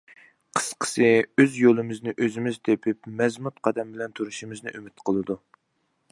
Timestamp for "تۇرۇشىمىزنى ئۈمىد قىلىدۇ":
4.21-5.37